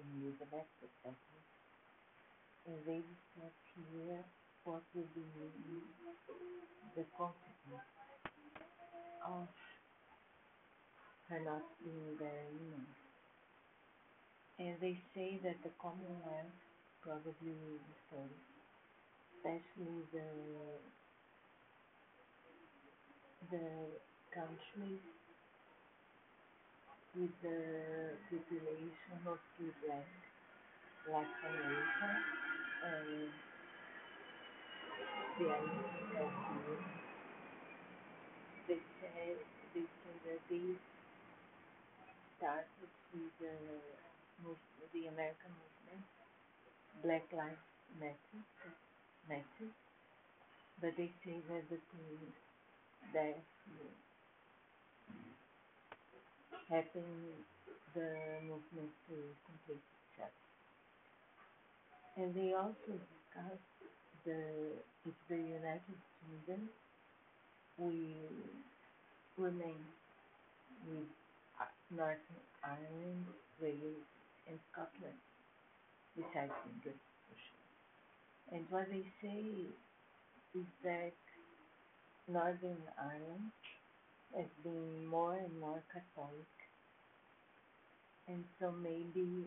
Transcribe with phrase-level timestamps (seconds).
[0.00, 1.12] Elizabeth II,
[2.66, 4.24] and they discuss here
[4.64, 5.26] what will be
[6.96, 7.90] the consequence
[9.26, 9.48] of
[11.28, 12.94] her not being there anymore.
[14.58, 16.54] And they say that the Commonwealth
[17.02, 18.30] probably will be sold,
[19.36, 20.78] especially the
[23.50, 23.68] the
[24.34, 25.00] countries
[27.16, 27.58] with the
[28.30, 29.18] population
[29.84, 30.06] black,
[31.10, 32.10] like America
[32.86, 33.30] and
[35.38, 35.46] the
[40.04, 40.76] say that they
[42.38, 43.54] started with the
[44.92, 46.04] the American movement,
[47.02, 47.66] Black Lives
[48.00, 48.40] Matter,
[49.28, 49.70] Matter,
[50.80, 52.32] but they say that the Queen
[53.12, 53.44] death
[56.70, 57.44] happened
[57.94, 58.08] the
[58.42, 60.32] movement to complete itself.
[62.16, 63.58] And they also discuss
[64.24, 64.38] the
[65.06, 66.68] if the United Kingdom
[67.78, 68.30] will
[69.38, 69.80] remain
[70.86, 71.08] with
[71.60, 73.26] uh, Northern Ireland,
[73.60, 74.06] Wales,
[74.48, 75.18] and Scotland,
[76.16, 77.66] besides England for sure.
[78.56, 79.44] And what they say
[80.54, 81.12] is that
[82.28, 83.52] Northern Ireland
[84.36, 86.50] has being more and more Catholic,
[88.28, 89.46] and so maybe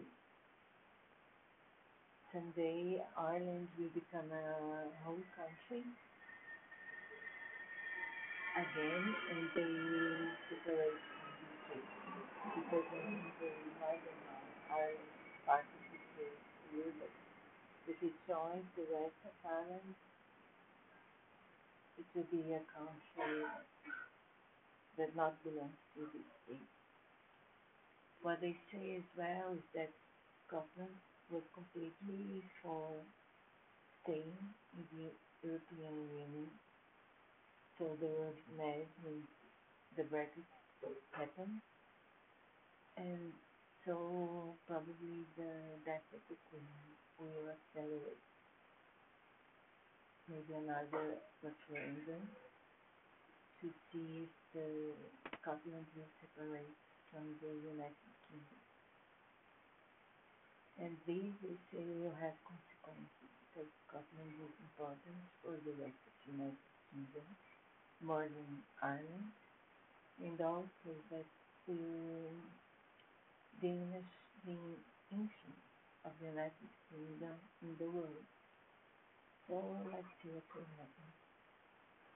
[2.33, 5.83] someday Ireland will become a whole country
[8.57, 11.91] again, and they will separate from the state
[12.55, 14.21] because when the Northern
[14.71, 15.13] Ireland
[15.45, 15.83] part of
[16.17, 16.27] the
[16.77, 17.15] Europe,
[17.87, 19.95] if it joins the rest of Ireland,
[21.99, 23.45] it will be a country
[24.97, 26.69] that not belong to the state.
[28.21, 29.91] What they say as well is that
[30.47, 30.95] Scotland
[31.31, 33.01] was completely for
[34.03, 34.37] staying
[34.77, 35.09] in the
[35.47, 36.49] European Union
[37.77, 39.23] so they were married when
[39.97, 40.47] the Brexit
[41.11, 41.61] happened.
[42.97, 43.33] And
[43.85, 45.53] so probably the
[45.85, 46.37] death of the
[47.19, 48.21] will accelerate.
[50.29, 52.29] Maybe another referendum
[53.63, 54.91] to see if the
[55.39, 56.75] Scotland will separate
[57.07, 58.59] from the United Kingdom.
[60.83, 66.13] And these, they say, will have consequences because Scotland is important for the rest of
[66.27, 67.27] the United Kingdom
[68.03, 68.51] more than
[68.83, 69.31] Ireland,
[70.19, 71.29] and also that
[71.63, 72.35] will
[73.63, 74.11] diminish
[74.43, 74.59] the
[75.07, 75.71] influence
[76.03, 78.27] of the United Kingdom in the world.
[79.47, 79.55] So
[79.87, 81.22] let's see what will happen.